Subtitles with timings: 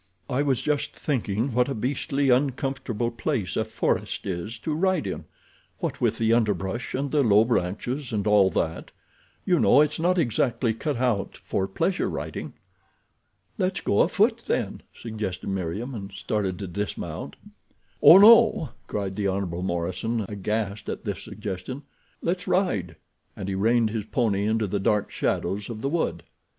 [0.27, 5.25] "I was just thinking what a beastly uncomfortable place a forest is to ride in.
[5.77, 8.89] What with the underbrush and the low branches and all that,
[9.45, 12.53] you know, it's not exactly cut out for pleasure riding."
[13.59, 17.35] "Let's go a foot then," suggested Meriem, and started to dismount.
[18.01, 19.45] "Oh, no," cried the Hon.
[19.63, 21.83] Morison, aghast at this suggestion.
[22.23, 22.95] "Let's ride,"
[23.37, 26.23] and he reined his pony into the dark shadows of the wood.